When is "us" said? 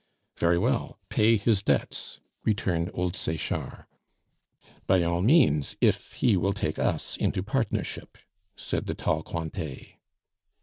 6.79-7.15